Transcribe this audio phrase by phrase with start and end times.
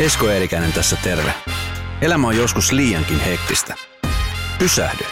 [0.00, 1.34] Esko Eerikäinen tässä terve.
[2.02, 3.74] Elämä on joskus liiankin hektistä.
[4.58, 5.04] Pysähdy.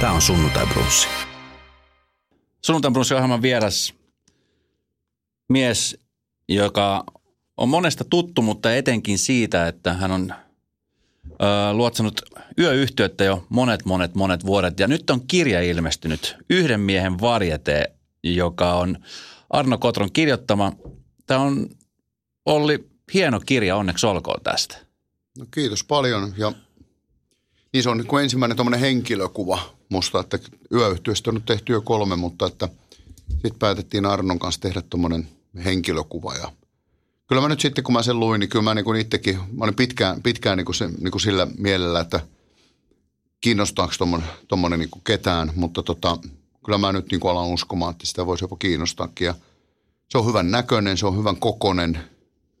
[0.00, 1.08] Tämä on Sunnuntai Brunssi.
[2.64, 3.94] Sunnuntai Brunssi ohjelman vieras
[5.48, 5.98] mies,
[6.48, 7.04] joka
[7.56, 10.34] on monesta tuttu, mutta etenkin siitä, että hän on
[11.24, 12.22] ö, luotsanut
[12.58, 14.80] yöyhtiötä jo monet, monet, monet vuodet.
[14.80, 17.92] Ja nyt on kirja ilmestynyt, Yhden miehen varjete,
[18.22, 18.98] joka on
[19.50, 20.72] Arno Kotron kirjoittama.
[21.26, 21.68] Tämä on
[22.46, 24.76] Olli hieno kirja, onneksi olkoon tästä.
[25.38, 26.34] No kiitos paljon.
[26.36, 26.52] Ja
[27.72, 30.38] niin se on niin kuin ensimmäinen henkilökuva musta, että
[30.72, 32.68] yöyhtiöstä on nyt tehty jo kolme, mutta että
[33.28, 35.28] sitten päätettiin Arnon kanssa tehdä tuommoinen
[35.64, 36.34] henkilökuva.
[36.34, 36.52] Ja
[37.26, 39.74] kyllä mä nyt sitten kun mä sen luin, niin kyllä mä niin itsekin, mä olin
[39.74, 42.20] pitkään, pitkään niin kuin se, niin kuin sillä mielellä, että
[43.40, 43.92] kiinnostaako
[44.48, 46.18] tuommoinen niin kuin ketään, mutta tota,
[46.64, 49.34] kyllä mä nyt niin kuin alan uskomaan, että sitä voisi jopa kiinnostaakin ja
[50.08, 52.09] se on hyvän näköinen, se on hyvän kokonen,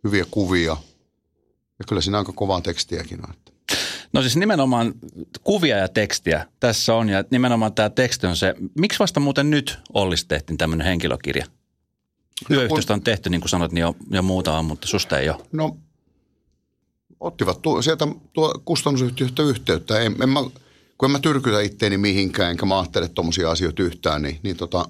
[0.04, 0.76] hyviä kuvia
[1.78, 3.34] ja kyllä siinä aika kovaa tekstiäkin on.
[4.12, 4.94] No siis nimenomaan
[5.44, 9.78] kuvia ja tekstiä tässä on ja nimenomaan tämä teksti on se, miksi vasta muuten nyt
[9.94, 11.46] Ollis tehtiin tämmöinen henkilökirja?
[12.50, 15.46] Yöyhtiöstä on tehty, niin kuin sanoit, niin jo, jo muuta on, mutta susta ei ole.
[15.52, 15.76] No
[17.20, 20.00] ottivat tuo, sieltä tuo kustannusyhtiöstä yhteyttä.
[20.00, 20.40] En, en mä,
[20.98, 24.88] kun en mä tyrkytä itteeni mihinkään, enkä mä ajattele tuommoisia asioita yhtään, niin, niin tota,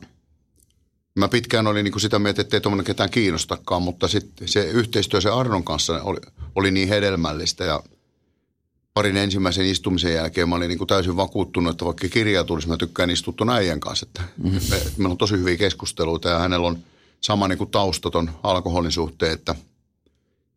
[1.15, 4.65] mä pitkään olin niin kuin sitä mieltä, että ei tuommoinen ketään kiinnostakaan, mutta sitten se
[4.65, 6.19] yhteistyö se Arnon kanssa oli,
[6.55, 7.83] oli niin hedelmällistä ja
[8.95, 12.77] parin ensimmäisen istumisen jälkeen mä olin niin kuin täysin vakuuttunut, että vaikka kirjaa tulisi, mä
[12.77, 14.07] tykkään istua tuon äijän kanssa.
[14.07, 14.61] Että mm-hmm.
[14.71, 16.79] me, meillä on tosi hyviä keskusteluita ja hänellä on
[17.21, 19.55] sama niin kuin taustaton alkoholin suhteen, että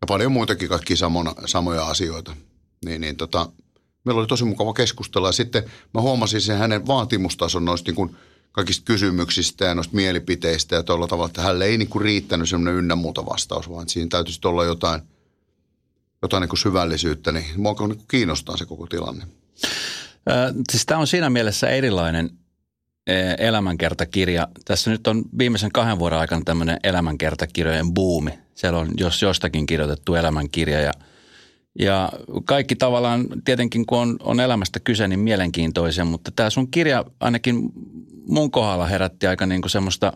[0.02, 2.36] ja paljon muitakin kaikki samona, samoja asioita.
[2.86, 3.50] Niin, niin tota,
[4.04, 8.16] meillä oli tosi mukava keskustella ja sitten mä huomasin sen hänen vaatimustason noista niin kuin
[8.54, 12.76] kaikista kysymyksistä ja noista mielipiteistä ja tuolla tavalla, että hänelle ei niin kuin riittänyt semmoinen
[12.76, 15.02] ynnä muuta vastaus, vaan siinä täytyisi olla jotain,
[16.22, 19.26] jotain niin kuin syvällisyyttä, niin mua niin kuin kiinnostaa se koko tilanne.
[20.30, 22.30] Ö, siis tämä on siinä mielessä erilainen
[23.38, 24.47] elämänkertakirja.
[24.66, 28.31] Tässä nyt on viimeisen kahden vuoden aikana tämmöinen elämänkertakirjojen buumi.
[28.56, 30.91] Siellä on jos jostakin kirjoitettu elämänkirja ja,
[31.80, 32.12] ja
[32.46, 37.72] kaikki tavallaan tietenkin kun on, on elämästä kyse, niin mielenkiintoisia, mutta tämä sun kirja ainakin
[38.28, 40.13] mun kohdalla herätti aika niin kuin semmoista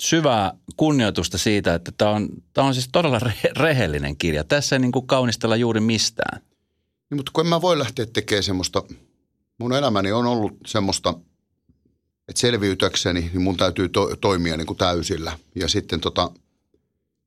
[0.00, 4.44] syvää kunnioitusta siitä, että tämä on, tämä on siis todella re- rehellinen kirja.
[4.44, 6.40] Tässä ei niin kuin kaunistella juuri mistään.
[7.10, 8.82] Niin, mutta kun en mä voi lähteä tekemään semmoista,
[9.58, 11.14] mun elämäni on ollut semmoista–
[12.28, 15.38] että selviytyäkseni, niin mun täytyy to, toimia niin kuin täysillä.
[15.54, 16.30] Ja sitten tota,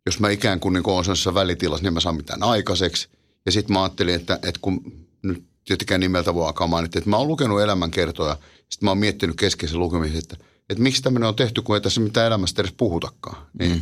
[0.05, 3.09] jos mä ikään kuin, niin kuin olen sellaisessa välitilassa, niin mä saan mitään aikaiseksi.
[3.45, 7.17] Ja sitten mä ajattelin, että, että kun nyt tietenkään nimeltä voi alkaa mainita, että mä
[7.17, 8.37] oon lukenut elämänkertoja,
[8.69, 10.37] sitten mä oon miettinyt keskeisen lukemisen, että,
[10.69, 13.47] että miksi tämmöinen on tehty, kun ei tässä mitään elämästä edes puhutakaan.
[13.59, 13.81] Niin, mm.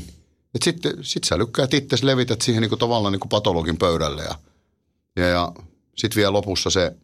[0.56, 4.24] Että sitten sit sä lykkäät itse, levität siihen niin kuin tavallaan niin kuin patologin pöydälle
[4.24, 4.36] ja,
[5.16, 5.52] ja, ja
[5.96, 6.96] sitten vielä lopussa se,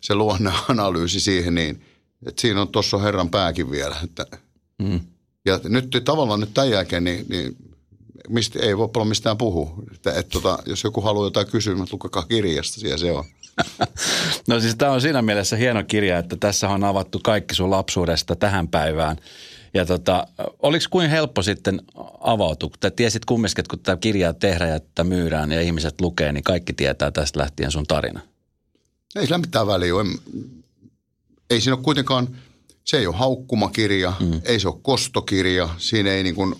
[0.00, 1.80] se luonneanalyysi siihen, niin–
[2.26, 3.96] että siinä on tuossa herran pääkin vielä.
[4.04, 4.26] Että,
[4.78, 5.00] mm.
[5.44, 7.56] Ja nyt tavallaan nyt tämän jälkeen, niin, niin
[8.28, 9.74] mistä, ei voi olla mistään puhua.
[9.94, 13.24] Että, et, tota, jos joku haluaa jotain kysyä, lukakaa kirjasta, siellä se on.
[14.48, 18.36] no siis tämä on siinä mielessä hieno kirja, että tässä on avattu kaikki sun lapsuudesta
[18.36, 19.16] tähän päivään.
[19.74, 20.26] Ja tota,
[20.58, 21.80] oliko kuin helppo sitten
[22.20, 22.70] avautua?
[22.80, 26.44] Tai tiesit kumminkin, että kun tämä kirjaa tehdään ja tätä myydään ja ihmiset lukee, niin
[26.44, 28.20] kaikki tietää tästä lähtien sun tarina.
[29.16, 29.94] Ei sillä mitään väliä
[31.50, 32.36] ei siinä ole kuitenkaan,
[32.84, 34.40] se ei ole haukkumakirja, mm.
[34.44, 36.54] ei se ole kostokirja, siinä ei niin kuin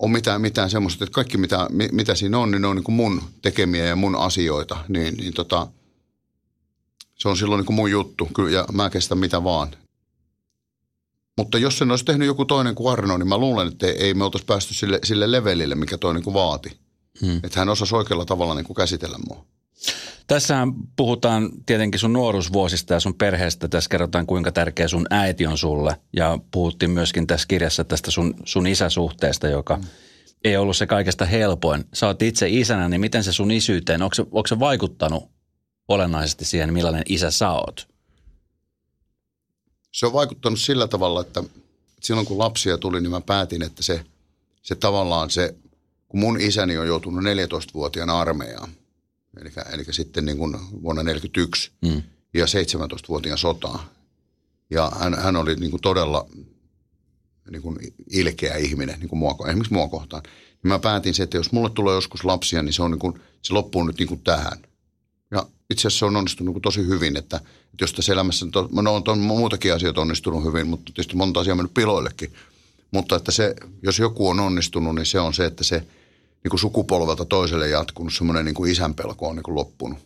[0.00, 2.94] ole mitään, mitään semmoista, että kaikki mitä, mitä siinä on, niin ne on niin kuin
[2.94, 5.66] mun tekemiä ja mun asioita, niin, niin tota,
[7.14, 9.70] se on silloin niin kuin mun juttu kyllä, ja mä kestän mitä vaan.
[11.36, 14.24] Mutta jos sen olisi tehnyt joku toinen kuin Arno, niin mä luulen, että ei me
[14.24, 16.78] oltaisi päästy sille, sille levelille, mikä toi niin kuin vaati.
[17.20, 17.36] Hmm.
[17.36, 19.44] Että hän osasi oikealla tavalla niin kuin käsitellä mua.
[20.30, 23.68] Tässähän puhutaan tietenkin sun nuoruusvuosista ja sun perheestä.
[23.68, 25.96] Tässä kerrotaan, kuinka tärkeä sun äiti on sulle.
[26.16, 29.82] Ja puhuttiin myöskin tässä kirjassa tästä sun, sun isäsuhteesta, joka mm.
[30.44, 31.84] ei ollut se kaikesta helpoin.
[31.92, 35.30] Sä oot itse isänä, niin miten se sun isyyteen, onko se, onko se vaikuttanut
[35.88, 37.88] olennaisesti siihen, millainen isä sä oot?
[39.92, 41.44] Se on vaikuttanut sillä tavalla, että
[42.00, 44.04] silloin kun lapsia tuli, niin mä päätin, että se,
[44.62, 45.54] se tavallaan se,
[46.08, 48.70] kun mun isäni on joutunut 14-vuotiaana armeijaan,
[49.36, 52.02] eli, eli sitten niin kuin vuonna 1941 mm.
[52.34, 53.88] ja 17-vuotiaan sotaa.
[54.70, 56.26] Ja hän, hän oli niin kuin todella
[57.50, 57.78] niin kuin
[58.10, 60.22] ilkeä ihminen, niin kuin mua, esimerkiksi mua kohtaan.
[60.64, 63.20] Ja mä päätin se, että jos mulle tulee joskus lapsia, niin se, on niin kuin,
[63.42, 64.58] se loppuu nyt niin kuin tähän.
[65.30, 68.46] Ja itse asiassa se on onnistunut niin kuin tosi hyvin, että, että jos tässä elämässä,
[68.70, 72.32] no on, on muutakin asioita onnistunut hyvin, mutta tietysti monta asiaa mennyt piloillekin.
[72.90, 75.86] Mutta että se, jos joku on onnistunut, niin se on se, että se–
[76.44, 79.98] niin kuin sukupolvelta toiselle jatkunut, semmoinen niin kuin isänpelko on niin kuin loppunut.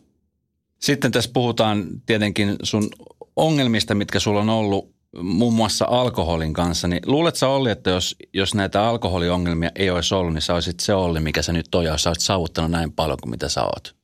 [0.78, 2.88] Sitten tässä puhutaan tietenkin sun
[3.36, 8.16] ongelmista, mitkä sulla on ollut muun muassa alkoholin kanssa, niin luulet sä Olli, että jos,
[8.32, 11.84] jos näitä alkoholiongelmia ei olisi ollut, niin sä olisit se Olli, mikä sä nyt on,
[11.84, 13.94] ja sä olisit saavuttanut näin paljon kuin mitä sä oot?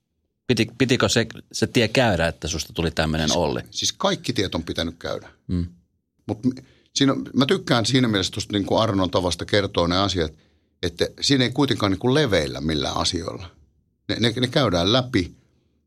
[0.46, 3.60] Piti, pitikö se, se tie käydä, että susta tuli tämmöinen siis, Olli?
[3.70, 5.28] Siis kaikki tiet on pitänyt käydä.
[5.46, 5.66] Mm.
[6.26, 6.48] Mutta
[6.94, 10.32] siinä, mä tykkään siinä mielessä tuosta niin kuin Arnon tavasta kertoa ne asiat,
[10.82, 13.46] että siinä ei kuitenkaan niin kuin leveillä millään asioilla.
[14.08, 15.34] Ne, ne, ne käydään läpi,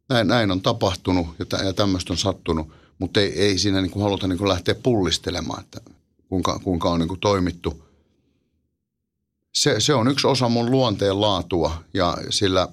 [0.10, 2.68] näin, näin on tapahtunut ja, ja tämmöistä on sattunut,
[3.00, 5.82] mutta ei, ei siinä niin kuin haluta niin kuin lähteä pullistelemaan, että
[6.30, 7.84] kuinka, kuinka on niin kuin toimittu.
[9.54, 12.68] Se, se on yksi osa mun luonteen laatua ja sillä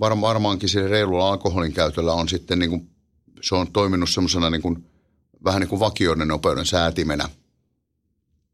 [0.00, 2.90] varmaankin sillä reilulla alkoholin käytöllä on sitten niin kuin,
[3.42, 4.84] se on toiminut semmoisena niin kuin,
[5.44, 7.28] vähän niin kuin vakioiden nopeuden säätimenä,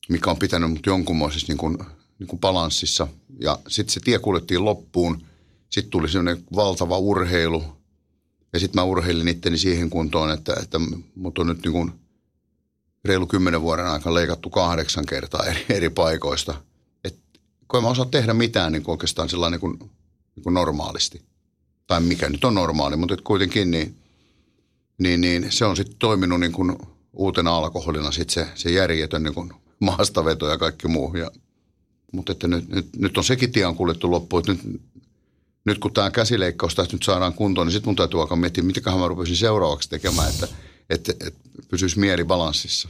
[0.08, 1.78] mikä on pitänyt mut jonkunmoisessa niin kuin,
[2.18, 3.08] niin kuin balanssissa.
[3.40, 5.26] Ja sitten se tie kuljettiin loppuun.
[5.70, 7.64] Sitten tuli semmoinen valtava urheilu.
[8.52, 10.80] Ja sitten mä urheilin itteni siihen kuntoon, että, että
[11.14, 11.92] mut on nyt niin kuin
[13.04, 16.54] reilu kymmenen vuoden aikana leikattu kahdeksan kertaa eri, eri paikoista.
[17.04, 17.18] Et
[17.70, 19.90] kun mä osaa tehdä mitään niin kuin oikeastaan sellainen niin kuin,
[20.36, 21.22] niin kuin normaalisti.
[21.86, 23.96] Tai mikä nyt on normaali, mutta kuitenkin niin,
[24.98, 26.78] niin, niin se on sitten toiminut niin kuin
[27.12, 31.16] uutena alkoholina sitten se, se järjetön niin kuin maastaveto ja kaikki muu.
[31.16, 31.30] Ja
[32.14, 34.80] mutta että nyt, nyt, nyt on sekin tie on kuljettu loppuun, että nyt,
[35.64, 38.90] nyt kun tämä käsileikkaus tästä nyt saadaan kuntoon, niin sitten mun täytyy alkaa miettiä, mitä
[38.90, 40.48] mä rupesin seuraavaksi tekemään, että,
[40.90, 42.88] että, että pysyisi mieli balanssissa.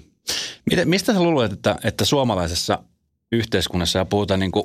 [0.84, 2.78] Mistä sä luulet, että, että suomalaisessa
[3.32, 4.64] yhteiskunnassa, ja puhutaan niin kuin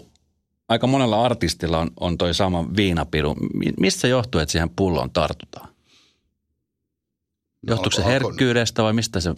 [0.70, 3.36] aika monella artistilla on, on toi sama viinapiru.
[3.80, 5.70] Mistä se johtuu, että siihen pulloon tartutaan?
[7.68, 9.30] No, Johtuuko se herkkyydestä vai mistä se?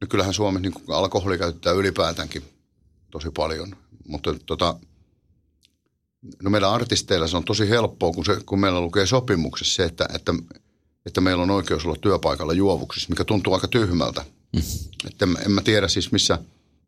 [0.00, 2.42] No kyllähän Suomessa niin alkoholi käyttää ylipäätäänkin
[3.10, 3.76] tosi paljon.
[4.08, 4.76] Mutta tota,
[6.42, 10.08] no meillä artisteilla se on tosi helppoa, kun, se, kun meillä lukee sopimuksessa se, että,
[10.14, 10.34] että,
[11.06, 14.24] että meillä on oikeus olla työpaikalla juovuksissa, mikä tuntuu aika tyhmältä.
[14.52, 14.62] Mm.
[15.06, 16.38] Että en, en mä tiedä siis missä,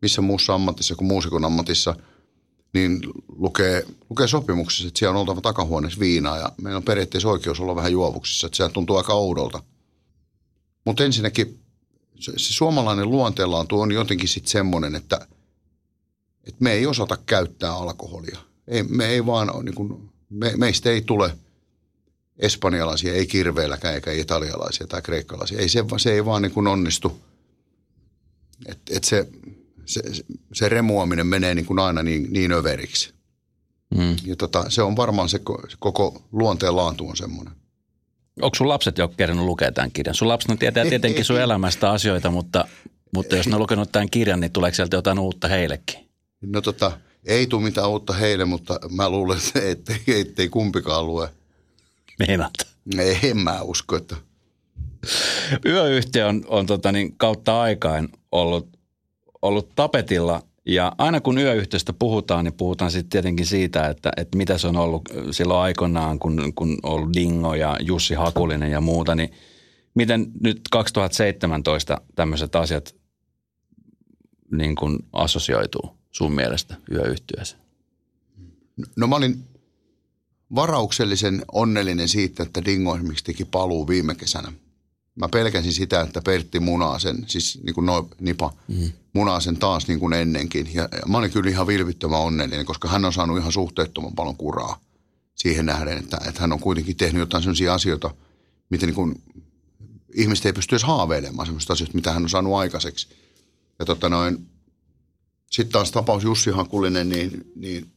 [0.02, 1.96] missä muussa ammatissa kuin muusikon ammatissa,
[2.72, 7.60] niin lukee, lukee sopimuksessa, että siellä on oltava takahuoneessa viinaa ja meillä on periaatteessa oikeus
[7.60, 9.62] olla vähän juovuksissa, että se tuntuu aika oudolta.
[10.84, 11.58] Mutta ensinnäkin
[12.20, 15.26] se, se suomalainen luonteellaan on jotenkin sitten semmoinen, että–
[16.44, 18.38] että me ei osata käyttää alkoholia.
[18.68, 21.30] Ei, me ei vaan, niin kuin, me, meistä ei tule
[22.38, 25.58] espanjalaisia, ei kirveelläkään, eikä italialaisia tai kreikkalaisia.
[25.58, 27.20] Ei se, se ei vaan niin kuin onnistu.
[28.66, 29.28] Et, et se,
[29.84, 30.02] se,
[30.52, 33.14] se remuaminen menee niin kuin aina niin, niin överiksi.
[33.94, 34.16] Mm.
[34.24, 37.54] Ja tota, se on varmaan se, se koko luonteen laatu on semmoinen.
[38.42, 40.14] Onko sun lapset jo kerännyt lukea tämän kirjan?
[40.14, 42.68] Sun lapset tietää tietenkin sun elämästä asioita, mutta,
[43.14, 46.07] mutta jos ne on lukenut tämän kirjan, niin tuleeko sieltä jotain uutta heillekin?
[46.40, 46.92] No tota,
[47.24, 51.30] ei tule mitään uutta heille, mutta mä luulen, että ettei, kumpikaan lue.
[52.18, 52.52] Meinaat?
[52.98, 54.16] Ei, en mä usko, että...
[55.66, 58.68] Yöyhtiö on, on tota niin, kautta aikain ollut,
[59.42, 64.58] ollut tapetilla ja aina kun yöyhtiöstä puhutaan, niin puhutaan sitten tietenkin siitä, että, että mitä
[64.58, 69.14] se on ollut silloin aikoinaan, kun, kun on ollut Dingo ja Jussi Hakulinen ja muuta,
[69.14, 69.30] niin
[69.94, 72.94] miten nyt 2017 tämmöiset asiat
[74.50, 75.97] niin kuin assosioituu?
[76.18, 77.56] Sun mielestä yöyhtyössä?
[78.96, 79.44] No mä olin
[80.54, 84.52] varauksellisen onnellinen siitä, että Dingo esimerkiksi teki paluu viime kesänä.
[85.14, 88.92] Mä pelkäsin sitä, että Pertti munaa sen, siis niin kuin no, Nipa, mm.
[89.12, 90.74] munaa sen taas niin kuin ennenkin.
[90.74, 94.36] Ja, ja mä olin kyllä ihan vilvittömän onnellinen, koska hän on saanut ihan suhteettoman paljon
[94.36, 94.80] kuraa
[95.34, 98.14] siihen nähden, että, että hän on kuitenkin tehnyt jotain sellaisia asioita,
[98.70, 99.22] mitä niin kuin
[100.14, 103.08] ihmiset ei pysty edes haaveilemaan sellaista asioista, mitä hän on saanut aikaiseksi.
[103.78, 104.46] Ja tota noin,
[105.50, 107.90] sitten taas tapaus Jussi Hakulinen, niin, niin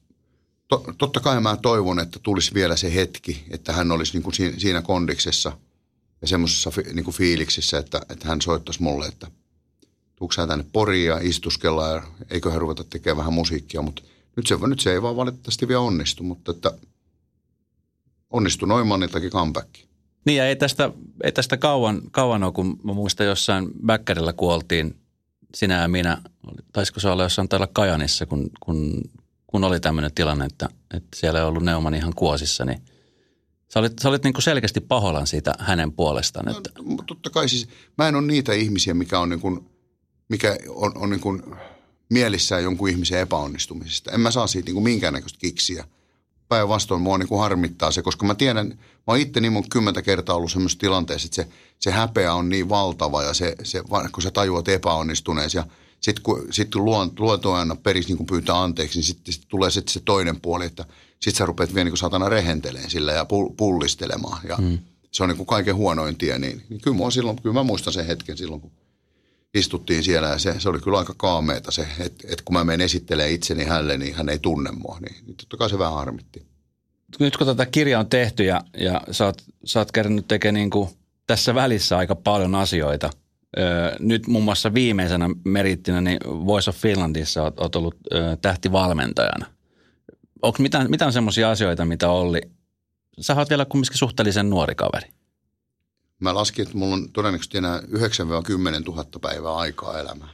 [0.67, 4.33] to, totta kai mä toivon, että tulisi vielä se hetki, että hän olisi niin kuin
[4.57, 5.57] siinä, kondiksessa
[6.21, 9.27] ja semmoisessa niin kuin fiiliksissä, että, että hän soittaisi mulle, että
[10.15, 14.01] tuuks tänne Poriin ja istuskella ja eiköhän ruveta tekemään vähän musiikkia, mutta
[14.35, 16.71] nyt se, nyt se ei vaan valitettavasti vielä onnistu, mutta että
[18.29, 19.69] onnistui Noimanniltakin comeback.
[20.25, 20.91] Niin ja ei tästä,
[21.23, 25.00] ei tästä kauan, kauan ole, kun mä muistan jossain Bäkkärillä kuoltiin
[25.55, 26.21] sinä ja minä,
[26.73, 29.01] taisiko se olla jossain täällä Kajanissa, kun, kun,
[29.47, 32.81] kun oli tämmöinen tilanne, että, että siellä ei ollut Neumann ihan kuosissa, niin
[33.73, 36.49] sä olit, sä olit niin kuin selkeästi paholan siitä hänen puolestaan.
[36.49, 36.69] Että...
[36.85, 37.67] No, totta kai siis,
[37.97, 39.69] mä en ole niitä ihmisiä, mikä on, niin kuin,
[40.29, 41.43] mikä on, on niin kuin
[42.09, 44.11] mielissään jonkun ihmisen epäonnistumisesta.
[44.11, 45.87] En mä saa siitä niin kuin minkäännäköistä kiksiä–
[46.51, 48.77] päinvastoin mua niin kuin harmittaa se, koska mä tiedän, mä
[49.07, 51.47] oon itse niin mun kymmentä kertaa ollut semmoisessa tilanteessa, että se,
[51.79, 55.63] se häpeä on niin valtava ja se, se kun sä tajuat epäonnistuneesi ja
[56.01, 59.69] sitten kun, sit kun luon, luonto aina peris niin pyytää anteeksi, niin sitten sit tulee
[59.69, 60.85] sit se toinen puoli, että
[61.19, 63.25] sit sä rupeat vielä niin kuin satana rehenteleen sillä ja
[63.57, 64.41] pullistelemaan.
[64.47, 64.79] Ja mm.
[65.11, 66.39] se on niin kuin kaiken huonoin tie.
[66.39, 68.71] Niin, niin kyllä, mä silloin, kyllä mä muistan sen hetken silloin, kun
[69.53, 72.85] istuttiin siellä ja se, se oli kyllä aika kaameeta se, että, että kun mä menen
[72.85, 74.97] esittelemään itseni hänelle, niin hän ei tunne mua.
[75.01, 76.45] Niin, niin totta kai se vähän harmitti.
[77.19, 80.69] Nyt kun tätä kirja on tehty ja, ja sä oot, sä oot kerännyt tekemään niin
[80.69, 80.89] kuin
[81.27, 83.09] tässä välissä aika paljon asioita.
[83.59, 89.45] Öö, nyt muun muassa viimeisenä merittinä niin Voice of Finlandissa oot, oot ollut öö, tähtivalmentajana.
[90.41, 92.41] Onko mitään, mitään semmoisia asioita, mitä Olli,
[93.19, 95.07] sä oot vielä kumminkin suhteellisen nuori kaveri.
[96.21, 97.83] Mä laskin, että mulla on todennäköisesti enää 9-10
[98.87, 100.29] 000 päivää aikaa elämää.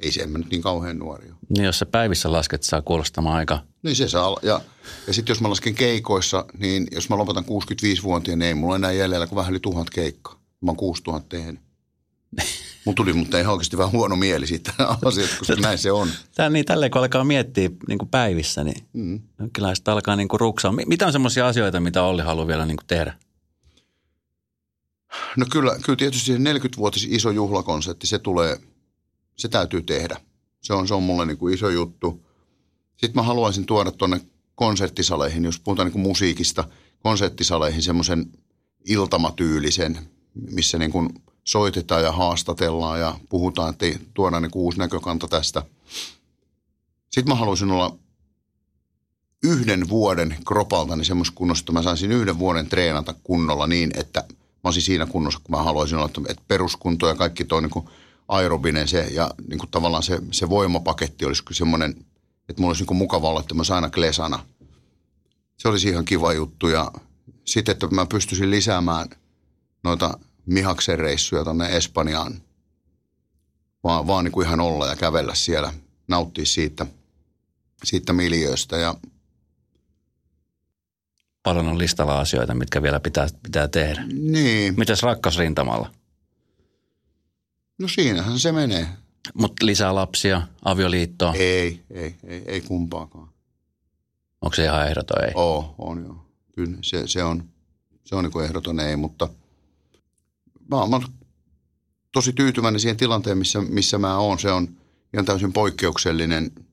[0.00, 1.36] Ei se, en mä nyt niin kauhean nuori ole.
[1.48, 3.58] Niin jos sä päivissä lasket, saa kuulostamaan aika.
[3.82, 4.36] Niin se saa.
[4.42, 4.60] Ja,
[5.06, 8.92] ja sitten jos mä lasken keikoissa, niin jos mä lopetan 65-vuotiaan, niin ei mulla enää
[8.92, 10.34] jäljellä kuin vähän yli tuhat keikkaa.
[10.60, 11.60] Mä oon 6000 tehnyt.
[12.84, 14.72] Mun tuli mutta ihan oikeasti vähän huono mieli siitä
[15.04, 16.08] asiasta, koska näin se on.
[16.34, 19.20] Tää, niin, tälleen kun alkaa miettiä niin kuin päivissä, niin mm.
[19.52, 20.72] kyllä sitä alkaa niin kuin ruksaa.
[20.86, 23.14] Mitä on semmoisia asioita, mitä Olli haluaa vielä niin kuin tehdä?
[25.36, 28.60] No kyllä, kyllä tietysti 40-vuotis iso juhlakonsertti, se tulee,
[29.36, 30.20] se täytyy tehdä.
[30.60, 32.26] Se on, se on mulle niin kuin iso juttu.
[32.90, 34.20] Sitten mä haluaisin tuoda tuonne
[34.54, 36.64] konserttisaleihin, jos puhutaan niin kuin musiikista,
[37.02, 38.26] konserttisaleihin semmoisen
[38.86, 39.98] iltamatyylisen,
[40.34, 41.08] missä niin kuin
[41.44, 45.62] soitetaan ja haastatellaan ja puhutaan, että tuodaan niin uusi näkökanta tästä.
[47.10, 47.96] Sitten mä haluaisin olla
[49.42, 54.24] yhden vuoden kropalta niin semmoista kunnossa, että mä saisin yhden vuoden treenata kunnolla niin, että–
[54.64, 57.88] mä olisin siinä kunnossa, kun mä haluaisin olla, että peruskunto ja kaikki tuo niin
[58.28, 61.90] aerobinen se ja niin kuin tavallaan se, se voimapaketti olisi semmoinen,
[62.48, 64.46] että mulla olisi niin kuin mukava olla, että mä sain aina klesana.
[65.56, 66.92] Se olisi ihan kiva juttu ja
[67.44, 69.08] sitten, että mä pystyisin lisäämään
[69.84, 72.42] noita Mihaksen reissuja tuonne Espanjaan,
[73.84, 75.72] vaan, vaan niin kuin ihan olla ja kävellä siellä,
[76.08, 76.86] nauttia siitä,
[77.84, 78.94] siitä miljööstä ja–
[81.42, 84.04] paljon on listalla asioita, mitkä vielä pitää, pitää tehdä.
[84.12, 84.74] Niin.
[84.76, 85.90] Mitäs rakkausrintamalla?
[87.78, 88.86] No siinähän se menee.
[89.34, 91.34] Mutta lisää lapsia, avioliittoa?
[91.34, 93.28] Ei, ei, ei, ei kumpaakaan.
[94.42, 95.32] Onko se ihan ehdoton ei?
[95.34, 96.26] Oo, on joo.
[96.54, 97.44] Kyllä se, se on,
[98.04, 99.28] se on niin ehdoton ei, mutta
[100.70, 101.04] mä, mä oon
[102.12, 104.38] tosi tyytyväinen siihen tilanteen, missä, missä mä oon.
[104.38, 104.68] Se on
[105.14, 106.52] ihan täysin poikkeuksellinen–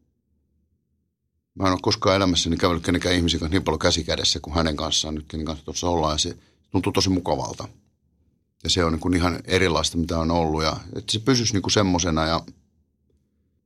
[1.60, 5.16] Mä en ole koskaan elämässäni kävellyt kenenkään ihmisen kanssa niin paljon käsikädessä kuin hänen kanssaan
[5.16, 6.14] nyt, kenen kanssa tuossa ollaan.
[6.14, 6.38] Ja se
[6.72, 7.68] tuntuu tosi mukavalta.
[8.64, 10.64] Ja se on niin kuin ihan erilaista, mitä on ollut.
[10.64, 12.26] Ja että se pysyisi niin kuin semmoisena.
[12.26, 12.44] Ja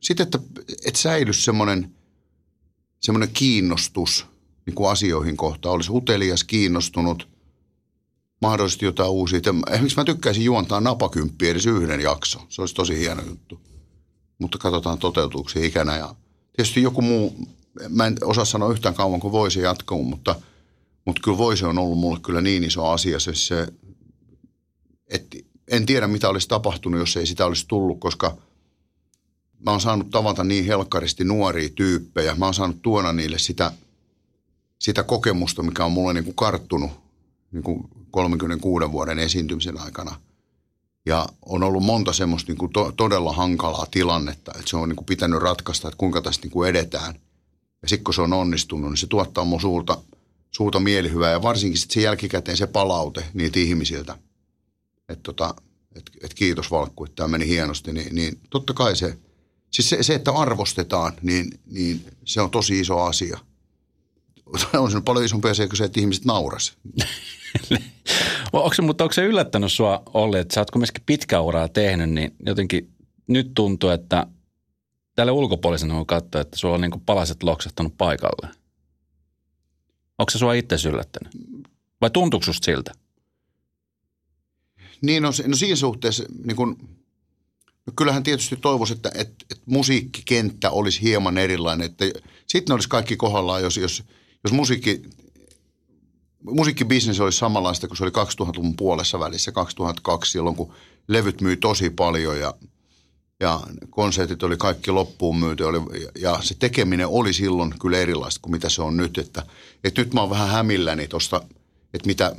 [0.01, 0.39] sitten, että,
[0.85, 1.95] että säilyisi semmoinen,
[2.99, 4.25] semmoinen kiinnostus
[4.65, 5.75] niin kuin asioihin kohtaan.
[5.75, 7.27] Olisi utelias, kiinnostunut,
[8.41, 9.39] mahdollisesti jotain uusia.
[9.71, 12.41] Esimerkiksi mä tykkäisin juontaa napakymppiä edes yhden jakso.
[12.49, 13.61] Se olisi tosi hieno juttu.
[14.39, 15.97] Mutta katsotaan toteutuuko se ikänä.
[15.97, 16.15] Ja
[16.55, 17.47] tietysti joku muu
[17.89, 20.35] mä en osaa sanoa yhtään kauan kuin voisi jatkaa, mutta,
[21.05, 23.67] mutta kyllä voisi on ollut mulle kyllä niin iso asia se, se
[25.07, 25.37] että
[25.67, 28.37] en tiedä mitä olisi tapahtunut, jos ei sitä olisi tullut, koska
[29.59, 32.35] mä oon saanut tavata niin helkkaristi nuoria tyyppejä.
[32.35, 33.71] Mä oon saanut tuoda niille sitä,
[34.79, 36.91] sitä kokemusta, mikä on mulle niin kuin karttunut
[37.51, 40.15] niin kuin 36 vuoden esiintymisen aikana.
[41.05, 44.95] Ja on ollut monta semmoista niin kuin to, todella hankalaa tilannetta, että se on niin
[44.95, 47.15] kuin pitänyt ratkaista, että kuinka tästä niin kuin edetään–
[47.81, 49.97] ja sitten kun se on onnistunut, niin se tuottaa mun suurta,
[50.51, 54.17] suurta mielihyvää ja varsinkin sitten sen jälkikäteen se palaute niiltä ihmisiltä.
[55.09, 55.55] Että tota,
[55.95, 59.17] et, et kiitos Valkku, että tämä meni hienosti, niin, niin totta kai se,
[59.71, 63.39] siis se, se, että arvostetaan, niin, niin se on tosi iso asia.
[64.79, 66.77] On se paljon isompi asia kuin se, että ihmiset nauras.
[68.53, 72.09] onko se, mutta onko se yllättänyt sua Olli, että sä oot kumminkin pitkä uraa tehnyt,
[72.09, 72.89] niin jotenkin
[73.27, 74.27] nyt tuntuu, että–
[75.15, 78.47] tälle ulkopuolisena on katsoa, että sulla on niin palaset loksahtanut paikalle.
[80.17, 81.33] Onko se sua itse yllättänyt?
[82.01, 82.91] Vai tuntuuko susta siltä?
[85.01, 86.77] Niin, no, no siinä suhteessa niin kun,
[87.85, 91.85] no kyllähän tietysti toivoisi, että, että, että musiikkikenttä olisi hieman erilainen.
[91.85, 92.05] Että
[92.47, 94.03] sitten olisi kaikki kohdallaan, jos, jos,
[94.43, 95.01] jos musiikki,
[96.43, 100.73] musiikkibisnes olisi samanlaista kuin se oli 2000-luvun puolessa välissä, 2002, jolloin kun
[101.07, 102.53] levyt myi tosi paljon ja–
[103.41, 105.63] ja konsertit oli kaikki loppuun myyty.
[105.63, 105.77] Oli,
[106.19, 109.17] ja se tekeminen oli silloin kyllä erilaista kuin mitä se on nyt.
[109.17, 109.43] Että,
[109.83, 111.41] että nyt mä oon vähän hämilläni tuosta,
[111.93, 112.35] että mitä,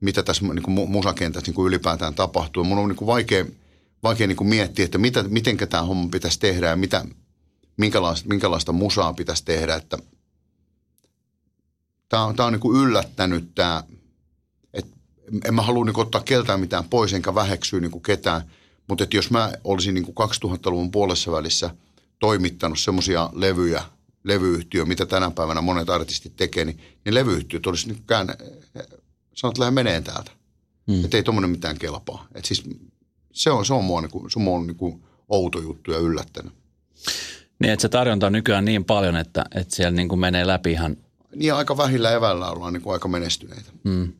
[0.00, 2.64] mitä tässä niin kuin musakentässä niin kuin ylipäätään tapahtuu.
[2.64, 3.44] Mun on niin kuin vaikea,
[4.02, 7.04] vaikea niin kuin miettiä, että mitä, miten tämä homma pitäisi tehdä ja mitä,
[7.76, 9.74] minkälaista, minkälaista musaa pitäisi tehdä.
[9.74, 9.98] Että
[12.08, 13.84] tämä on, tämä on niin kuin yllättänyt tämä,
[14.74, 14.96] että
[15.44, 18.42] en mä halua niin ottaa keltään mitään pois enkä väheksyä niin kuin ketään–
[18.88, 21.70] mutta että jos mä olisin niin kuin 2000-luvun puolessa välissä
[22.18, 23.82] toimittanut semmoisia levyjä
[24.26, 28.28] levyyhtiö, mitä tänä päivänä monet artistit tekee, niin, niin levyyhtiöt olisi nyt kään,
[29.34, 30.30] sanot, lähde meneen täältä.
[30.86, 31.04] Mm.
[31.04, 32.26] Että ei tuommoinen mitään kelpaa.
[32.34, 32.64] Et siis
[33.32, 36.52] se on, se on mua, niinku, se on mua niinku outo juttu ja yllättänyt.
[37.58, 40.72] Niin, että se tarjonta on nykyään niin paljon, että, että siellä niin kuin menee läpi
[40.72, 40.96] ihan...
[41.34, 43.70] Niin, aika vähillä evällä ollaan niin kuin aika menestyneitä.
[43.84, 44.12] Mm.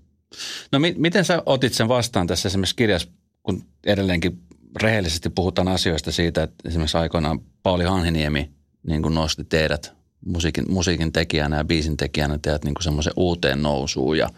[0.73, 3.09] No mi- miten sä otit sen vastaan tässä esimerkiksi kirjassa,
[3.43, 4.46] kun edelleenkin
[4.83, 8.51] rehellisesti puhutaan asioista siitä, että esimerkiksi aikoinaan Pauli Hanhiniemi
[8.87, 9.93] niin kuin nosti teidät
[10.27, 14.19] musiikin, musiikin tekijänä ja biisin tekijänä teidät niin kuin semmoisen uuteen nousuun.
[14.19, 14.29] Ja,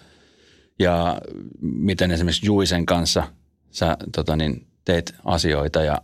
[0.78, 1.20] ja
[1.60, 3.28] miten esimerkiksi Juisen kanssa
[3.70, 5.82] sä tota niin, teit asioita.
[5.82, 6.02] Ja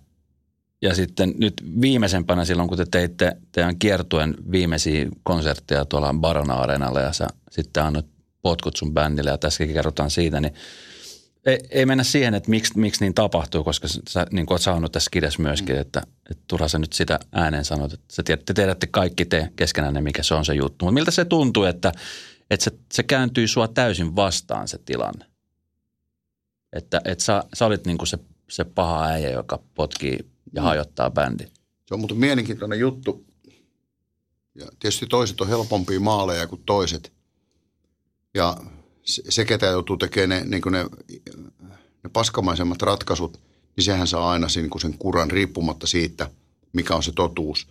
[0.83, 7.01] ja sitten nyt viimeisempänä silloin, kun te teitte teidän kiertuen viimeisiä konsertteja tuolla Barona Areenalla
[7.01, 8.07] ja sä sitten annat
[8.43, 10.55] potkut sun bändille ja tässäkin kerrotaan siitä, niin
[11.47, 15.11] ei, ei mennä siihen, että miksi, miksi niin tapahtuu, koska sä niin oot saanut tässä
[15.11, 18.87] kirjassa myöskin, että, että turha sä nyt sitä ääneen sanot, että sä tiedät, te tiedätte
[18.87, 20.85] kaikki te keskenään, mikä se on se juttu.
[20.85, 21.93] Mutta miltä se tuntuu, että,
[22.51, 25.27] että se, se kääntyy sua täysin vastaan se tilanne?
[26.73, 28.19] Että, että sä, sä olit niin kuin se,
[28.51, 30.19] se paha äijä, joka potkii
[30.55, 30.65] ja mm.
[30.65, 31.45] hajottaa bändi.
[31.89, 33.25] Se on muuten mielenkiintoinen juttu.
[34.55, 37.13] Ja tietysti toiset on helpompia maaleja kuin toiset.
[38.35, 38.57] Ja
[39.05, 40.85] se, ketä joutuu tekemään ne, niin ne,
[42.05, 43.41] ne paskamaisemmat ratkaisut,
[43.77, 46.31] niin sehän saa aina sen, niin sen kuran riippumatta siitä,
[46.73, 47.67] mikä on se totuus.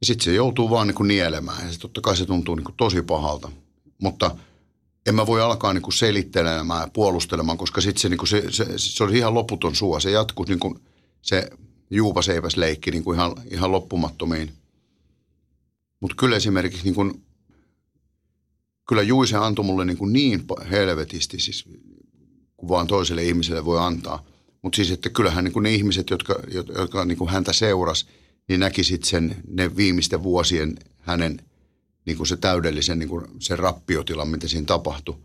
[0.00, 3.02] Ja sitten se joutuu vaan niin nielemään ja se totta kai se tuntuu niin tosi
[3.02, 3.50] pahalta.
[4.02, 4.36] Mutta
[5.06, 9.04] en mä voi alkaa niin selittelemään ja puolustelemaan, koska sitten se, niin se, se, se,
[9.04, 10.00] on ihan loputon sua.
[10.00, 10.80] Se jatkuu niin
[11.22, 11.50] se
[11.90, 14.52] juupaseipäs leikki niin ihan, ihan loppumattomiin.
[16.00, 17.25] Mutta kyllä esimerkiksi niin
[18.88, 21.64] kyllä Juise antoi mulle niin, kuin niin helvetisti, siis,
[22.56, 24.24] kuin vaan toiselle ihmiselle voi antaa.
[24.62, 26.34] Mutta siis, että kyllähän niin kuin ne ihmiset, jotka,
[26.78, 28.06] jotka niin kuin häntä seurasi,
[28.48, 31.40] niin näki sitten sen ne viimeisten vuosien hänen
[32.06, 35.16] niin kuin se täydellisen niin kuin se rappiotilan, mitä siinä tapahtui.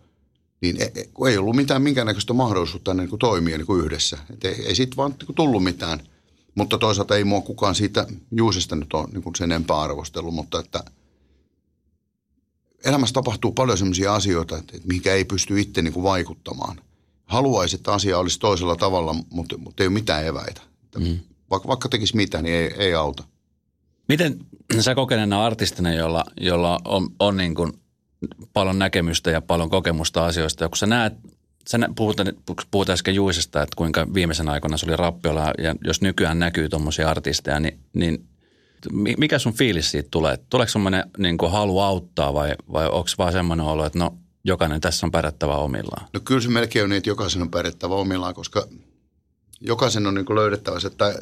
[0.61, 4.17] Niin ei, ei ollut mitään minkäännäköistä mahdollisuutta niin kuin toimia niin kuin yhdessä.
[4.33, 6.01] Et ei, ei siitä vaan niin kuin tullut mitään–
[6.55, 10.83] mutta toisaalta ei mua kukaan siitä Juusesta nyt ole niin sen enempää arvostellut, mutta että
[12.85, 16.81] elämässä tapahtuu paljon sellaisia asioita, että, että mihinkä ei pysty itse niin kuin vaikuttamaan.
[17.25, 20.61] Haluaisi, että asia olisi toisella tavalla, mutta, mutta ei ole mitään eväitä.
[20.99, 21.19] Mm.
[21.49, 23.23] Vaikka, vaikka tekisi mitä, niin ei, ei auta.
[24.07, 24.39] Miten
[24.79, 27.73] sä kokeneena artistina, jolla, jolla on, on niin kuin
[28.53, 31.13] paljon näkemystä ja paljon kokemusta asioista, ja kun sä näet
[31.67, 32.17] sä puhut,
[32.71, 37.09] puhut äsken Juisesta, että kuinka viimeisen aikoina se oli rappiolla ja jos nykyään näkyy tuommoisia
[37.09, 38.27] artisteja, niin, niin
[39.17, 40.37] mikä sun fiilis siitä tulee?
[40.49, 45.05] Tuleeko semmoinen niin halu auttaa vai, vai onko vaan semmoinen olo, että no jokainen tässä
[45.05, 46.07] on pärjättävä omillaan?
[46.13, 48.67] No kyllä se melkein on niin, että jokaisen on pärjättävä omillaan, koska
[49.61, 51.13] jokaisen on niin löydettävä se tai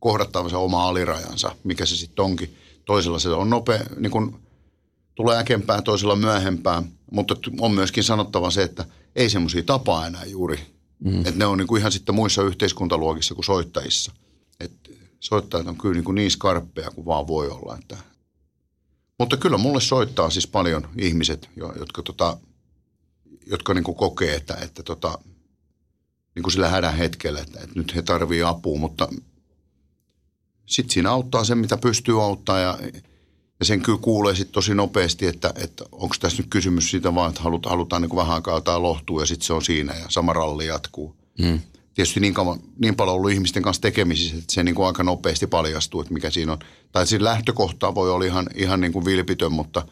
[0.00, 2.56] kohdattava se oma alirajansa, mikä se sitten onkin.
[2.84, 4.36] Toisella se on nopea, niin kuin
[5.14, 8.84] tulee äkempää, toisella myöhempää, mutta on myöskin sanottava se, että–
[9.18, 10.60] ei semmoisia tapaa enää juuri.
[11.04, 11.18] Mm.
[11.18, 14.12] Että ne on niin kuin ihan sitten muissa yhteiskuntaluokissa kuin soittajissa.
[14.60, 14.72] Et
[15.20, 17.78] soittajat on kyllä niin, kuin niin skarppeja kuin vaan voi olla.
[17.80, 17.96] Että.
[19.18, 22.38] Mutta kyllä mulle soittaa siis paljon ihmiset, jotka, tota,
[23.46, 25.18] jotka niin kuin kokee, että, että tota,
[26.34, 29.08] niin kuin sillä hädän hetkellä, että, että nyt he tarvii apua, mutta
[30.66, 32.78] sitten siinä auttaa se, mitä pystyy auttaa ja
[33.60, 37.28] ja sen kyllä kuulee sitten tosi nopeasti, että, että onko tässä nyt kysymys siitä vaan,
[37.28, 40.06] että halutaan, halutaan niin kuin vähän aikaa jotain lohtua ja sitten se on siinä ja
[40.08, 41.16] sama ralli jatkuu.
[41.42, 41.60] Hmm.
[41.98, 45.46] Tietysti niin, kauan, niin paljon ollut ihmisten kanssa tekemisissä, että se niin kuin aika nopeasti
[45.46, 46.58] paljastuu, että mikä siinä on.
[46.92, 49.86] Tai siinä lähtökohtaa voi olla ihan, ihan niin kuin vilpitön, mutta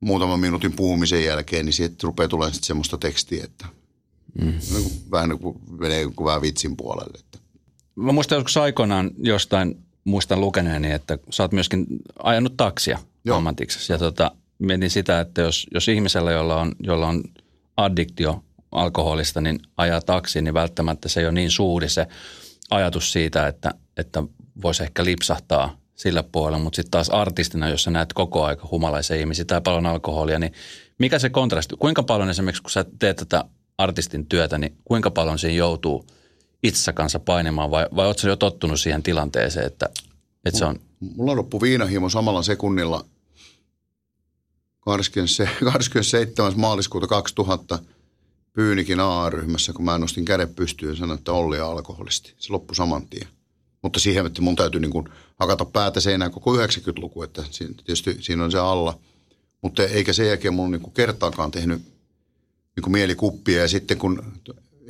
[0.00, 3.66] muutaman minuutin puhumisen jälkeen, niin siitä rupeaa tulemaan sitten semmoista tekstiä, että
[4.40, 4.52] hmm.
[4.72, 7.18] niin vähän niin kuin menee kuin vähän vitsin puolelle.
[7.18, 7.38] Että.
[7.96, 11.86] Mä muistan joskus aikoinaan jostain muistan lukeneeni, että sä oot myöskin
[12.22, 12.98] ajanut taksia
[13.32, 13.92] ammatiksesi.
[13.92, 17.24] Ja tota, mietin sitä, että jos, jos ihmisellä, jolla on, jolla on
[17.76, 18.42] addiktio
[18.72, 22.06] alkoholista, niin ajaa taksiin, niin välttämättä se ei ole niin suuri se
[22.70, 24.22] ajatus siitä, että, että
[24.62, 29.16] voisi ehkä lipsahtaa sillä puolella, mutta sitten taas artistina, jos sä näet koko aika humalaisia
[29.16, 30.52] ihmisiä tai paljon alkoholia, niin
[30.98, 33.44] mikä se kontrasti, kuinka paljon esimerkiksi kun sä teet tätä
[33.78, 36.04] artistin työtä, niin kuinka paljon siinä joutuu–
[36.62, 39.88] itsensä kanssa painimaan vai, vai oletko jo tottunut siihen tilanteeseen, että,
[40.44, 40.80] että se on...
[41.00, 43.04] Mulla loppu viinahimo samalla sekunnilla
[44.80, 46.52] 27.
[46.56, 47.78] maaliskuuta 2000
[48.58, 52.34] Pyynikin A-ryhmässä, kun mä nostin käden pystyyn ja sanoin, että Olli alkoholisti.
[52.38, 53.28] Se loppui saman tien.
[53.82, 58.44] Mutta siihen, että mun täytyy niin kuin hakata päätä seinään koko 90-luku, että tietysti siinä
[58.44, 58.98] on se alla.
[59.62, 61.82] Mutta eikä sen jälkeen mun niin kuin kertaakaan tehnyt
[62.76, 63.60] niin kuin mielikuppia.
[63.60, 64.22] Ja sitten kun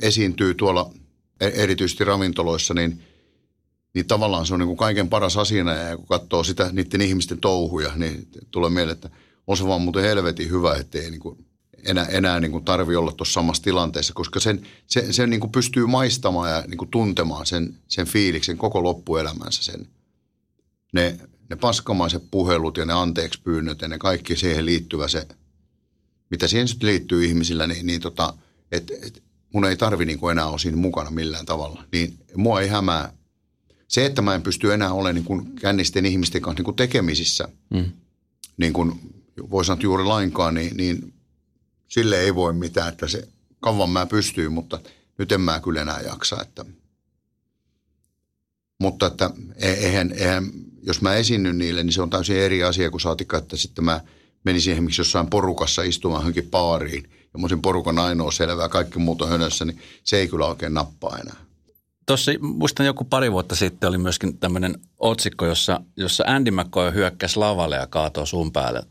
[0.01, 0.91] esiintyy tuolla–
[1.39, 3.03] E- erityisesti ravintoloissa, niin
[3.93, 7.37] niin tavallaan se on niin kuin kaiken paras asia, ja kun katsoo sitä niiden ihmisten
[7.37, 9.09] touhuja, niin tulee mieleen, että
[9.47, 11.45] on se vaan muuten helvetin hyvä, ettei niin kuin
[11.85, 15.51] enää, enää niin kuin tarvi olla tuossa samassa tilanteessa, koska sen, se, sen niin kuin
[15.51, 19.63] pystyy maistamaan ja niin kuin tuntemaan sen, sen fiiliksen koko loppuelämänsä.
[19.63, 19.87] Sen.
[20.93, 25.27] Ne, ne paskamaiset puhelut ja ne anteeksi pyynnöt ja ne kaikki siihen liittyvä se,
[26.29, 28.33] mitä siihen sitten liittyy ihmisillä, niin, niin tota,
[28.71, 31.83] et, et, mun ei tarvi niin kuin enää olla siinä mukana millään tavalla.
[31.91, 33.13] Niin mua ei hämää
[33.87, 37.47] se, että mä en pysty enää olemaan niin kuin kännisten ihmisten kanssa niin kuin tekemisissä,
[37.69, 37.91] mm.
[38.57, 38.99] niin kuin
[39.49, 41.13] voi sanoa juuri lainkaan, niin, niin
[41.89, 43.27] sille ei voi mitään, että se
[43.59, 44.79] kauan mä pystyin, mutta
[45.17, 46.41] nyt en mä kyllä enää jaksa.
[46.41, 46.65] Että.
[48.79, 50.51] Mutta että e, eihän, eihän,
[50.83, 54.01] jos mä esinnyn niille, niin se on täysin eri asia kuin saatika, että sitten mä
[54.45, 59.21] menisin esimerkiksi jossain porukassa istumaan johonkin baariin ja mä olisin porukan ainoa selvää, kaikki muut
[59.21, 61.35] on hönössä, niin se ei kyllä oikein nappaa enää.
[62.05, 67.39] Tuossa muistan joku pari vuotta sitten oli myöskin tämmöinen otsikko, jossa, jossa Andy McCoy hyökkäsi
[67.39, 68.83] lavalle ja kaatoi sun päälle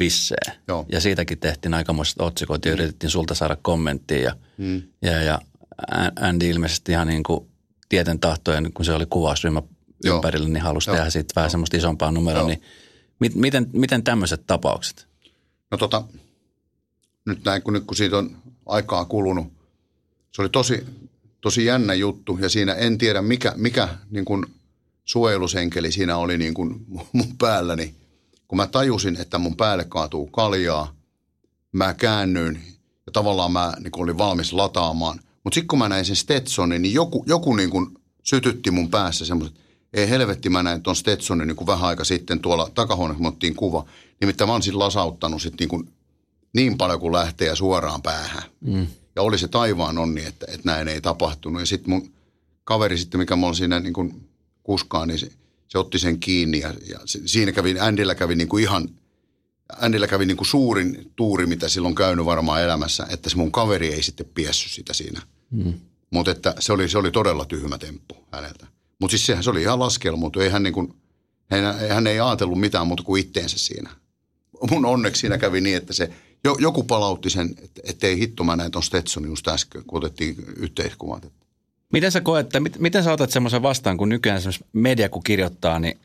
[0.00, 0.58] bissee.
[0.68, 0.86] Joo.
[0.92, 4.20] Ja siitäkin tehtiin aikamoiset otsikot ja yritettiin sulta saada kommenttia.
[4.20, 4.82] Ja, mm.
[5.02, 5.40] ja, ja
[6.20, 7.46] Andy ilmeisesti ihan niin kuin
[7.88, 9.62] tieten tahtojen, kun se oli kuvausryhmä
[10.04, 10.16] Joo.
[10.16, 10.96] ympärillä, niin halusi Joo.
[10.96, 12.46] tehdä siitä vähän semmoista isompaa numeroa.
[12.46, 12.62] Niin
[13.18, 15.06] mit, miten, miten tämmöiset tapaukset?
[15.70, 16.04] No tota,
[17.26, 18.36] nyt näin kun, kun siitä on
[18.66, 19.52] aikaa kulunut,
[20.32, 20.86] se oli tosi,
[21.40, 24.46] tosi jännä juttu ja siinä en tiedä mikä, mikä niin kuin
[25.04, 27.99] suojelusenkeli siinä oli niin kuin mun päälläni.
[28.50, 30.94] Kun mä tajusin, että mun päälle kaatuu kaljaa,
[31.72, 32.62] mä käännyin
[33.06, 35.20] ja tavallaan mä niin olin valmis lataamaan.
[35.44, 37.86] Mutta sitten kun mä näin sen Stetsonin, niin joku, joku niin kuin
[38.22, 39.56] sytytti mun päässä semmoiset,
[39.92, 43.84] ei helvetti mä näin tuon Stetsonin niin kuin vähän aika sitten tuolla takahuoneessa, kun kuva.
[44.20, 45.92] Nimittäin mä oon sitten lasauttanut sit niin, kuin
[46.54, 48.42] niin paljon kuin lähtee suoraan päähän.
[48.60, 48.86] Mm.
[49.16, 51.62] Ja oli se taivaan onni, että, että näin ei tapahtunut.
[51.62, 52.12] Ja sitten mun
[52.64, 54.28] kaveri sitten, mikä mulla siinä niin kuin
[54.62, 55.32] kuskaa, niin se,
[55.70, 58.88] se otti sen kiinni ja, ja siinä kävi, Andillä kävi niin kuin ihan,
[59.80, 63.94] Andillä kävi niin kuin suurin tuuri, mitä silloin käynyt varmaan elämässä, että se mun kaveri
[63.94, 65.22] ei sitten piessyt sitä siinä.
[65.50, 65.74] Mm.
[66.10, 68.66] Mutta että se oli, se oli todella tyhmä temppu häneltä.
[69.00, 70.40] Mutta siis sehän se oli ihan laskelmoitu.
[70.40, 70.94] Ei hän, niin kuin,
[71.50, 73.90] hän, hän ei ajatellut mitään muuta kuin itteensä siinä.
[74.70, 76.10] Mun onneksi siinä kävi niin, että se
[76.58, 77.54] joku palautti sen,
[77.84, 81.32] että ei hitto mä näin tuon Stetsonin just äsken, kun otettiin yhteiskuvat.
[81.92, 85.78] Miten sä koet, että miten sä otat semmoisen vastaan, kun nykyään esimerkiksi media kun kirjoittaa,
[85.78, 86.00] niin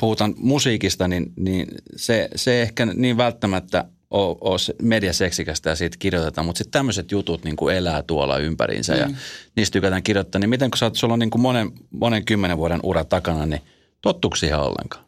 [0.00, 6.46] puhutaan musiikista, niin, niin se, se ehkä niin välttämättä ole, ole mediaseksikästä ja siitä kirjoitetaan,
[6.46, 9.00] mutta sitten tämmöiset jutut niin kuin elää tuolla ympäriinsä mm.
[9.00, 9.10] ja
[9.56, 10.38] niistä tykätään kirjoittaa.
[10.38, 13.46] Niin miten kun sä oot, sulla on niin kuin monen, monen kymmenen vuoden ura takana,
[13.46, 13.60] niin
[14.02, 15.04] tottuuko siihen ollenkaan?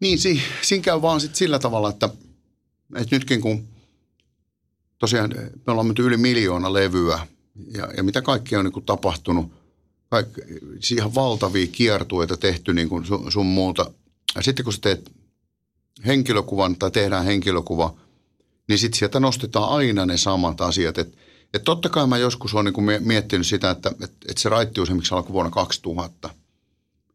[0.00, 2.08] Niin, si, siinä käy vaan sit sillä tavalla, että–
[2.94, 3.68] et nytkin kun
[4.98, 5.34] tosiaan
[5.66, 7.26] me ollaan menty yli miljoona levyä
[7.74, 9.52] ja, ja mitä kaikkea on niin kuin tapahtunut,
[10.08, 10.40] kaikki,
[10.80, 13.90] siis ihan valtavia kiertueita tehty niin kuin sun, sun muuta.
[14.34, 15.12] Ja sitten kun sä teet
[16.06, 17.94] henkilökuvan tai tehdään henkilökuva,
[18.68, 20.98] niin sitten sieltä nostetaan aina ne samat asiat.
[20.98, 21.18] Että
[21.54, 25.14] et totta kai mä joskus olen niin miettinyt sitä, että et, et se raittius esimerkiksi
[25.14, 26.30] alkoi vuonna 2000.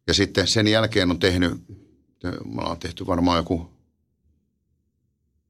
[0.06, 1.52] Ja sitten sen jälkeen on tehnyt,
[2.44, 3.70] me ollaan tehty varmaan joku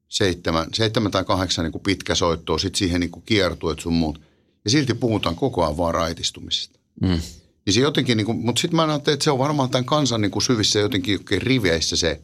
[0.07, 4.21] seitsemän, seitsemän tai kahdeksan niin pitkä soittoa, sitten siihen niin kuin kiertueet sun muut.
[4.65, 6.79] Ja silti puhutaan koko ajan vaan raitistumisesta.
[7.01, 7.21] Mm.
[7.65, 10.21] Niin se jotenkin, niin kuin, mutta sitten mä ajattelin, että se on varmaan tämän kansan
[10.21, 12.21] niin kuin syvissä jotenkin riveissä se,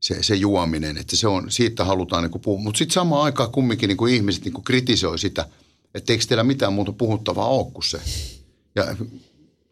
[0.00, 2.62] se, se juominen, että se on, siitä halutaan niin puhua.
[2.62, 5.48] Mutta sitten samaan aikaan kumminkin niin kuin ihmiset niin kuin kritisoi sitä,
[5.94, 8.00] että eikö teillä mitään muuta puhuttavaa ole kuin se.
[8.74, 8.96] Ja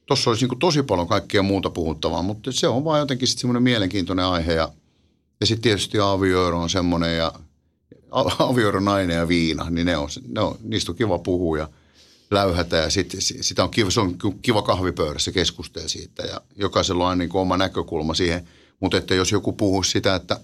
[0.06, 3.40] tuossa olisi niin kuin tosi paljon kaikkea muuta puhuttavaa, mutta se on vaan jotenkin sitten
[3.40, 4.72] semmoinen mielenkiintoinen aihe ja–
[5.40, 7.32] ja sitten tietysti avioero on semmoinen ja
[8.38, 11.68] avioero nainen ja viina, niin ne on, ne on, niistä on kiva puhua ja
[12.30, 17.10] läyhätä ja sit, sitä on kiva, se on kiva kahvipöydässä keskustella siitä ja jokaisella on
[17.10, 18.48] aina niin oma näkökulma siihen.
[18.80, 20.40] Mutta että jos joku puhuu sitä, että,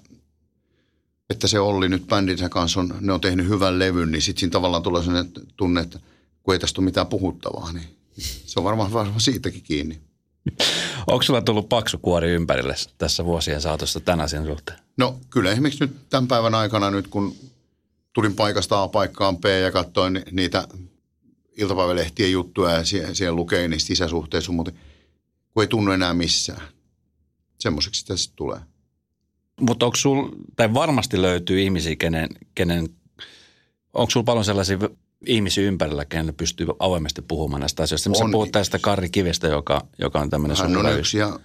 [1.31, 4.52] että se Olli nyt bändinsä kanssa on, ne on tehnyt hyvän levyn, niin sitten siinä
[4.52, 6.00] tavallaan tulee sellainen tunne, että
[6.42, 7.96] kun ei tästä ole mitään puhuttavaa, niin
[8.46, 10.00] se on varmaan, varmaan siitäkin kiinni.
[11.07, 14.79] Onko sulla tullut paksu kuori ympärille tässä vuosien saatossa tämän asian suhteen?
[14.96, 17.37] No kyllä esimerkiksi nyt tämän päivän aikana nyt kun
[18.16, 20.68] tulin paikasta A paikkaan B ja katsoin niitä
[21.57, 24.72] iltapäivälehtien juttuja ja siellä, siellä lukee niistä sisäsuhteissa, mutta
[25.55, 26.62] kun ei tunnu enää missään.
[27.59, 28.61] Semmoiseksi sitä sitten tulee.
[29.61, 32.88] Mutta onko sul, tai varmasti löytyy ihmisiä, kenen, kenen
[33.92, 34.79] onko sulla paljon sellaisia
[35.26, 38.11] ihmisiä ympärillä, kenelle pystyy avoimesti puhumaan näistä asioista.
[38.14, 38.31] On.
[38.31, 41.40] puhut tästä Karri Kivestä, joka, joka on tämmöinen Hän on yksi ja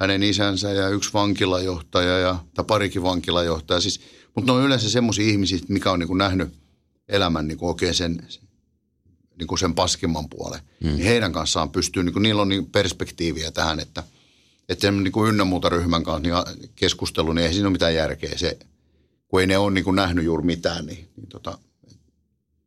[0.00, 3.80] hänen isänsä ja yksi vankilajohtaja ja, tai parikin vankilajohtaja.
[3.80, 4.00] Siis,
[4.34, 6.54] mutta ne on yleensä semmoisia ihmisiä, mikä on niin kuin nähnyt
[7.08, 8.22] elämän niin kuin oikein sen
[9.38, 10.60] niin kuin sen paskimman puolen.
[10.84, 10.88] Mm.
[10.88, 14.02] Niin heidän kanssaan pystyy, niin kuin, niillä on niin perspektiiviä tähän, että,
[14.68, 18.38] että niin kuin ynnä muuta ryhmän kanssa niin keskustelu, niin ei siinä ole mitään järkeä.
[18.38, 18.58] Se,
[19.28, 21.58] kun ei ne ole niin kuin nähnyt juuri mitään, niin, niin tota,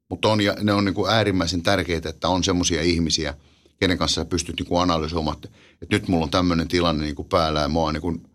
[0.09, 3.33] mutta on, ja ne on niin kuin äärimmäisen tärkeitä, että on semmoisia ihmisiä,
[3.79, 5.49] kenen kanssa sä pystyt niin kuin analysoimaan, että,
[5.81, 8.29] että nyt mulla on tämmöinen tilanne niin kuin päällä ja mua niin kuin,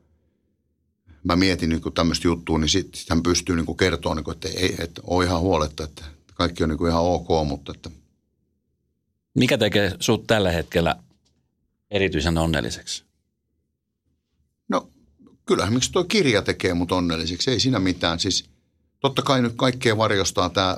[1.25, 4.25] mä mietin niin kuin tämmöistä juttua, niin sitten sit hän pystyy niin kuin kertoa, niin
[4.25, 6.05] kuin, että, ei, että on ihan huoletta, että
[6.35, 7.91] kaikki on niin kuin ihan ok, mutta että
[9.35, 10.97] mikä tekee sut tällä hetkellä
[11.91, 13.05] erityisen onnelliseksi?
[14.69, 14.89] No
[15.47, 18.21] kyllähän miksi tuo kirja tekee mut onnelliseksi, ei siinä mitään.
[18.21, 18.45] Siis
[19.01, 20.77] totta kai nyt kaikkea varjostaa tämä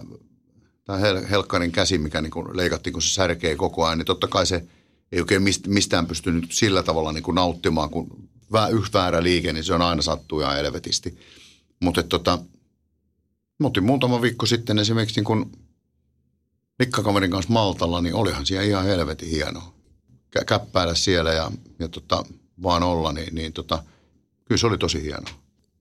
[0.85, 0.98] tää
[1.31, 4.64] helkkarin käsi, mikä niinku leikattiin, kun se särkee koko ajan, niin totta kai se
[5.12, 8.28] ei oikein mistään pystynyt sillä tavalla niinku nauttimaan, kun
[8.72, 11.18] yksi väärä liike, niin se on aina sattuu ja elvetisti.
[11.80, 12.38] Mutta tota,
[13.58, 15.52] mä otin muutama viikko sitten esimerkiksi niin kun
[16.78, 19.74] Mikkakaverin kanssa Maltalla, niin olihan siellä ihan helvetin hienoa.
[20.46, 22.24] Käppäillä siellä ja, ja tota,
[22.62, 23.82] vaan olla, niin, niin tota,
[24.44, 25.34] kyllä se oli tosi hienoa.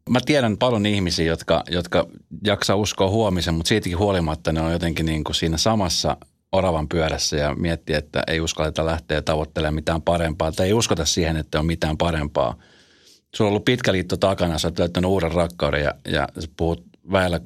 [0.09, 2.07] Mä tiedän paljon ihmisiä, jotka, jotka
[2.43, 6.17] jaksaa uskoa huomisen, mutta siitäkin huolimatta ne on jotenkin niin kuin siinä samassa
[6.51, 11.37] oravan pyörässä ja miettii, että ei uskalleta lähteä tavoittelemaan mitään parempaa tai ei uskota siihen,
[11.37, 12.55] että on mitään parempaa.
[13.35, 16.83] Sulla on ollut pitkä liitto takana, sä oot löytänyt uuden rakkauden ja, ja sä puhut
[17.11, 17.39] väellä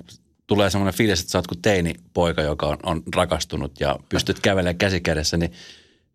[0.47, 4.77] tulee semmoinen fiilis, että sä oot kuin teini-poika, joka on, on rakastunut ja pystyt kävelemään
[4.77, 5.51] käsikädessä, niin,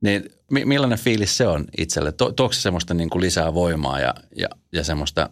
[0.00, 2.12] niin millainen fiilis se on itselle?
[2.12, 5.31] To, tuoko se semmoista niin kuin lisää voimaa ja, ja, ja semmoista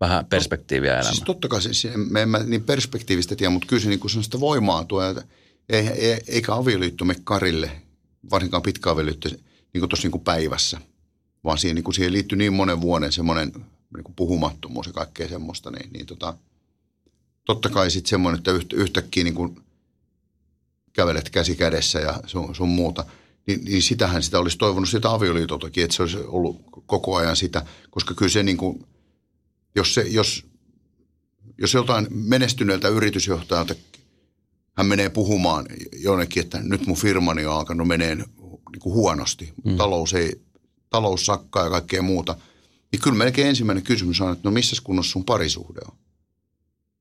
[0.00, 1.14] vähän perspektiiviä elämään?
[1.14, 4.10] Siis totta kai, siis, me en mä niin perspektiivistä tiedä, mutta kyllä se niin kuin
[4.10, 5.24] semmoista voimaa tuo, että
[5.68, 7.70] ei, ei, eikä avioliitto me karille,
[8.30, 10.80] varsinkaan pitkä avioliitto, niin kuin tuossa niin päivässä,
[11.44, 13.52] vaan siihen, niin kuin siihen liittyy niin monen vuoden semmoinen
[13.94, 16.34] niin kuin puhumattomuus ja kaikkea semmoista, niin, niin tota–
[17.48, 19.60] totta kai sitten semmoinen, että yhtä, yhtäkkiä niin kuin
[20.92, 23.04] kävelet käsi kädessä ja sun, sun muuta,
[23.46, 27.66] niin, niin sitähän sitä olisi toivonut sitä avioliitoltakin, että se olisi ollut koko ajan sitä,
[27.90, 28.86] koska kyllä se niin kuin,
[29.74, 30.46] jos, se, jos,
[31.58, 33.74] jos joltain menestyneeltä yritysjohtajalta
[34.78, 39.76] hän menee puhumaan jonnekin, että nyt mun firmani on alkanut menee niin kuin huonosti, mm.
[39.76, 40.40] talous, ei,
[40.90, 42.36] talous sakkaa ja kaikkea muuta,
[42.92, 45.96] niin kyllä melkein ensimmäinen kysymys on, että no missä kunnossa sun parisuhde on?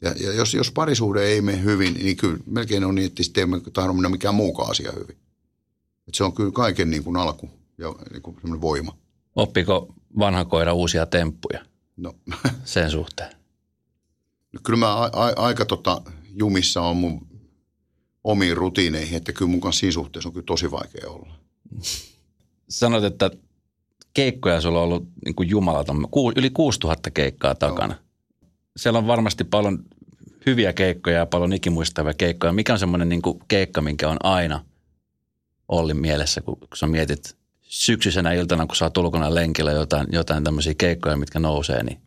[0.01, 3.53] Ja, ja jos, jos parisuhde ei mene hyvin, niin kyllä melkein on niin, että sitten
[3.53, 5.17] ei tahdo mennä mikään muukaan asia hyvin.
[6.07, 8.97] Et se on kyllä kaiken niin kuin alku ja niin kuin semmoinen voima.
[9.35, 11.65] Oppiko vanha koira uusia temppuja
[11.97, 12.13] no.
[12.63, 13.31] sen suhteen?
[14.53, 16.01] No, kyllä mä a, a, aika tota,
[16.33, 17.26] jumissa on mun
[18.27, 21.33] omiin rutiineihin, että kyllä mun siinä suhteessa on kyllä tosi vaikea olla.
[22.69, 23.31] Sanoit, että
[24.13, 27.93] keikkoja sulla on ollut niin kuin jumalaton, yli 6000 keikkaa takana.
[27.93, 28.07] Joo
[28.77, 29.79] siellä on varmasti paljon
[30.45, 32.53] hyviä keikkoja ja paljon ikimuistavia keikkoja.
[32.53, 34.65] Mikä on semmoinen niin keikka, minkä on aina
[35.67, 40.43] Ollin mielessä, kun, kun sä mietit syksyisenä iltana, kun sä oot ulkona lenkillä jotain, jotain
[40.43, 42.01] tämmöisiä keikkoja, mitkä nousee, niin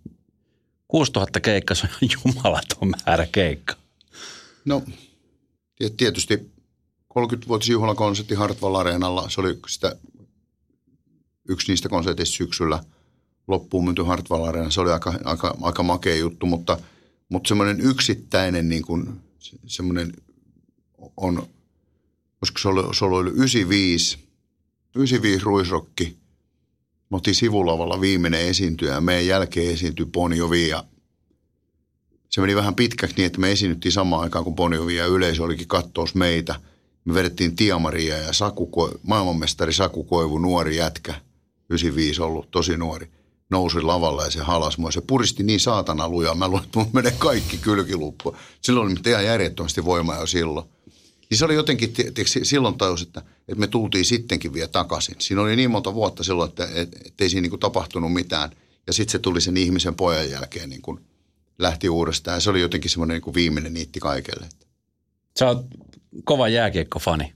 [0.89, 3.75] 6000 keikka, se on jumalaton määrä keikka.
[4.65, 4.83] No,
[5.97, 6.51] tietysti
[7.19, 9.97] 30-vuotisjuhlakonsertti Hartwall Areenalla, se oli sitä
[11.49, 12.83] yksi niistä konserteista syksyllä–
[13.51, 14.71] loppuun myyty Hartwall Arena.
[14.71, 16.79] Se oli aika, aika, aika makea juttu, mutta,
[17.29, 19.21] mutta semmoinen yksittäinen niin kuin,
[19.67, 20.13] semmoinen
[21.17, 21.47] on,
[22.41, 24.19] koska se oli, se oli 95,
[24.97, 26.17] 95 ruisrokki.
[27.11, 30.85] Me oltiin sivulavalla viimeinen esiintyjä ja meidän jälkeen esiintyi Bon Jovi ja
[32.31, 35.43] se meni vähän pitkäksi niin, että me esiinnyttiin samaan aikaan kuin Bon Jovi ja yleisö
[35.43, 36.55] olikin kattoos meitä.
[37.05, 41.15] Me vedettiin Tiamaria ja Saku, maailmanmestari Saku Koivu, nuori jätkä,
[41.71, 43.11] 95 ollut, tosi nuori
[43.51, 44.91] nousi lavalla ja se halas mua.
[44.91, 46.35] Se puristi niin saatana lujaa.
[46.35, 48.37] Mä luulen, että mun menee kaikki kylkiluppu.
[48.61, 50.67] Silloin oli ihan järjettömästi voimaa jo silloin.
[51.31, 55.15] Niin se oli jotenkin, tiiäks, silloin tajus, että, että me tultiin sittenkin vielä takaisin.
[55.19, 58.51] Siinä oli niin monta vuotta silloin, että, että, että ei siinä niin tapahtunut mitään.
[58.87, 61.01] Ja sitten se tuli sen ihmisen pojan jälkeen niin kuin
[61.61, 62.37] lähti uudestaan.
[62.37, 64.49] Ja se oli jotenkin semmoinen niin kuin viimeinen niitti kaikelle.
[65.39, 65.67] Sä oot
[66.25, 67.33] kova jääkiekkofani.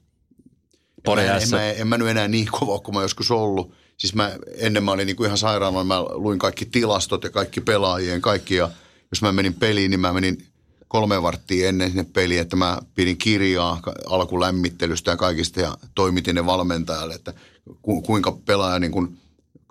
[1.07, 4.15] En mä, en, mä, en mä nyt enää niin kova kuin mä joskus ollut siis
[4.15, 8.21] mä, ennen mä olin niin kuin ihan sairaana, mä luin kaikki tilastot ja kaikki pelaajien,
[8.21, 8.71] kaikki ja
[9.11, 10.47] jos mä menin peliin, niin mä menin
[10.89, 16.47] kolme varttia ennen sinne peliin, että mä pidin kirjaa alkulämmittelystä ja kaikista ja toimitin ne
[16.47, 17.35] valmentajalle, että
[17.83, 19.19] ku, kuinka pelaaja niin kuin,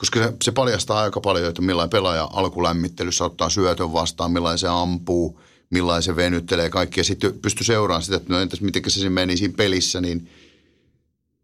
[0.04, 4.68] koska se, se paljastaa aika paljon, että millainen pelaaja alkulämmittelyssä ottaa syötön vastaan, millainen se
[4.68, 5.40] ampuu,
[5.70, 9.38] millainen se venyttelee kaikki ja sitten pysty seuraamaan sitä, että no entäs miten se meni
[9.38, 10.30] siinä pelissä, niin–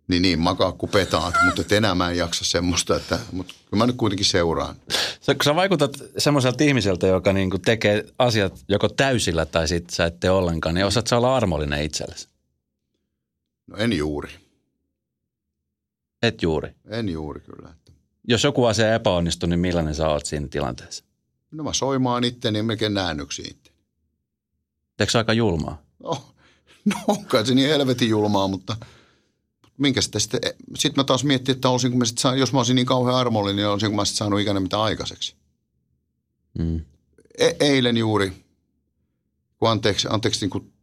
[0.09, 3.87] niin, niin, makaa kuin petaat, mutta enää mä en jaksa semmoista, että, mutta kyllä mä
[3.87, 4.75] nyt kuitenkin seuraan.
[5.21, 9.95] Sä, kun sä vaikutat semmoiselta ihmiseltä, joka niin kuin tekee asiat joko täysillä tai sitten
[9.95, 12.27] sä et tee ollenkaan, niin osaat sä olla armollinen itsellesi?
[13.67, 14.29] No en juuri.
[16.23, 16.71] Et juuri.
[16.87, 17.73] En juuri kyllä.
[18.29, 21.03] Jos joku asia epäonnistuu, niin millainen sä oot siinä tilanteessa?
[21.51, 23.71] No mä soimaan itteni ja melkein näännyksi itse.
[24.97, 25.81] Teekö se aika julmaa?
[26.03, 26.33] No,
[26.85, 28.77] no onkaan se niin helvetin julmaa, mutta
[29.77, 30.41] minkä sitten, sitten
[30.75, 33.67] sitten mä taas miettin, että olisinko mä sit jos mä olisin niin kauhean armollinen, niin
[33.67, 35.35] olisinko mä sitten saanut ikinä mitä aikaiseksi.
[36.59, 36.81] Mm.
[37.37, 38.45] E- eilen juuri,
[39.57, 40.73] kun anteeksi, anteeksi niin kuin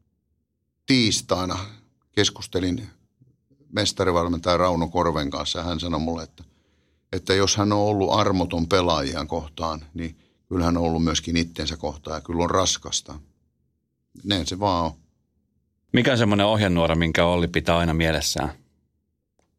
[0.86, 1.58] tiistaina
[2.12, 2.88] keskustelin
[3.72, 6.44] mestarivalmentaja Rauno Korven kanssa ja hän sanoi mulle, että,
[7.12, 11.76] että jos hän on ollut armoton pelaajia kohtaan, niin kyllä hän on ollut myöskin itsensä
[11.76, 13.20] kohtaan ja kyllä on raskasta.
[14.24, 14.92] Näin se vaan on.
[15.92, 18.52] Mikä on semmoinen ohjenuora, minkä Olli pitää aina mielessään,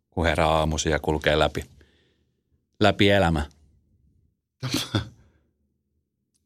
[0.10, 1.66] kun herää aamuisin ja kulkee läpi,
[2.80, 3.46] läpi elämä?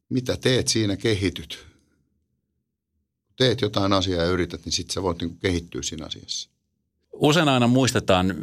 [0.08, 1.66] Mitä teet siinä kehityt?
[3.26, 6.50] Kun teet jotain asiaa ja yrität, niin sitten sä voit niin kehittyä siinä asiassa.
[7.12, 8.34] Usein aina muistetaan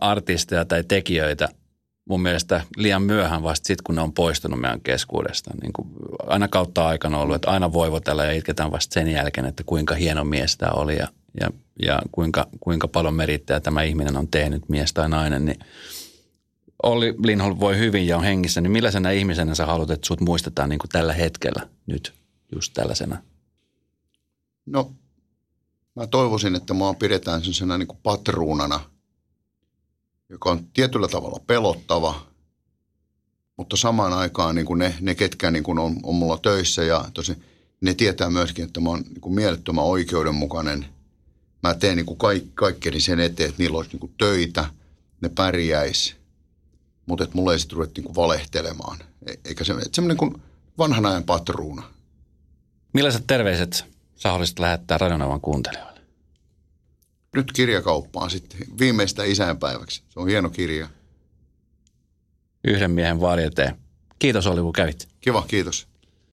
[0.00, 1.48] artisteja tai tekijöitä
[2.10, 5.50] mun mielestä liian myöhään vasta sitten, kun ne on poistunut meidän keskuudesta.
[5.62, 5.88] Niin kuin
[6.26, 10.24] aina kautta aikana ollut, että aina voivotella ja itketään vasta sen jälkeen, että kuinka hieno
[10.24, 11.08] mies tämä oli ja,
[11.40, 11.50] ja,
[11.82, 15.44] ja kuinka, kuinka paljon merittää tämä ihminen on tehnyt, mies tai nainen.
[15.44, 15.58] Niin
[16.82, 20.68] Olli Lindholm voi hyvin ja on hengissä, niin millaisena ihmisenä sä haluat, että sut muistetaan
[20.68, 22.12] niin kuin tällä hetkellä nyt
[22.54, 23.18] just tällaisena?
[24.66, 24.92] No,
[25.96, 28.80] mä toivoisin, että mua pidetään sellaisena niin kuin patruunana,
[30.30, 32.26] joka on tietyllä tavalla pelottava,
[33.56, 37.04] mutta samaan aikaan niin kuin ne, ne, ketkä niin kuin on, on mulla töissä ja
[37.14, 37.36] tosi,
[37.80, 40.86] ne tietää myöskin, että mä oon niin kuin mielettömän oikeudenmukainen.
[41.62, 44.64] Mä teen niin kuin kaik, kaikkeni sen eteen, että niillä olisi niin kuin töitä,
[45.20, 46.16] ne pärjäisi,
[47.06, 48.98] mutta että mulla ei sitten ruveta niin kuin valehtelemaan.
[49.26, 50.42] E- eikä se, että semmoinen kuin
[50.78, 51.82] vanhan ajan patruuna.
[52.92, 53.84] Millaiset terveiset
[54.16, 55.89] sä haluaisit lähettää radionavan kuuntelijoille?
[57.36, 60.02] Nyt kirjakauppaan sitten viimeistä isänpäiväksi.
[60.08, 60.88] Se on hieno kirja.
[62.64, 63.78] Yhden miehen varjeteen.
[64.18, 65.08] Kiitos Olli, kun kävit.
[65.20, 65.89] Kiva, kiitos.